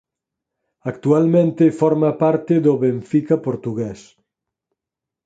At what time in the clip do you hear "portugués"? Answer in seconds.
3.47-3.99